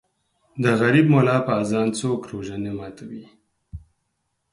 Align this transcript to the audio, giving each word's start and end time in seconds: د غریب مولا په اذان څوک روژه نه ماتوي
د 0.63 0.65
غریب 0.81 1.05
مولا 1.13 1.37
په 1.45 1.51
اذان 1.61 1.87
څوک 1.99 2.19
روژه 2.31 2.57
نه 2.63 2.71
ماتوي 2.77 3.25